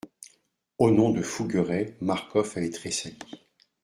[0.79, 3.19] Au nom de Fougueray, Marcof avait tressailli.